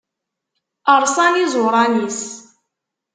Rṣan 1.01 1.33
iẓuṛan-is. 1.37 2.21